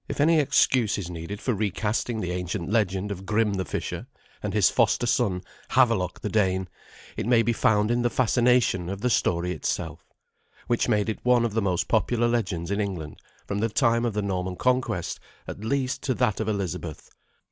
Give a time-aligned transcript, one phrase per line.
[0.07, 4.07] If any excuse is needed for recasting the ancient legend of Grim the fisher
[4.41, 6.67] and his foster son Havelok the Dane,
[7.15, 10.03] it may be found in the fascination of the story itself,
[10.65, 14.13] which made it one of the most popular legends in England from the time of
[14.13, 17.11] the Norman conquest, at least, to that of Elizabeth.